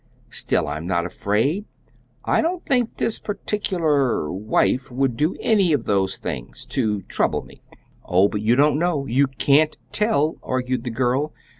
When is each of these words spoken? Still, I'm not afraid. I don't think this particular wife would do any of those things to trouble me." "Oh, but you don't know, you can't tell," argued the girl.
Still, 0.31 0.67
I'm 0.67 0.87
not 0.87 1.05
afraid. 1.05 1.65
I 2.25 2.41
don't 2.41 2.65
think 2.65 2.97
this 2.97 3.19
particular 3.19 4.31
wife 4.31 4.89
would 4.89 5.15
do 5.15 5.35
any 5.39 5.73
of 5.73 5.83
those 5.85 6.17
things 6.17 6.65
to 6.71 7.03
trouble 7.03 7.43
me." 7.43 7.61
"Oh, 8.03 8.27
but 8.27 8.41
you 8.41 8.55
don't 8.55 8.79
know, 8.79 9.05
you 9.05 9.27
can't 9.27 9.77
tell," 9.91 10.37
argued 10.41 10.85
the 10.85 10.89
girl. 10.89 11.33